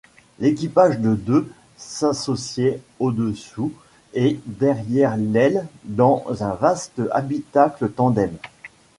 [0.39, 1.47] L'équipage de deux
[1.77, 3.71] s'assoyaient au-dessous
[4.15, 8.35] et derrière l'aile dans un vaste habitacle tandem.